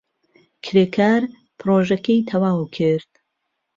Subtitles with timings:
[0.63, 1.21] کرێکار
[1.59, 3.11] پرۆژەکەی تەواو کرد.